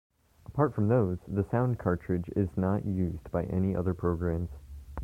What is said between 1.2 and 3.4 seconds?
the Sound Cartridge is not used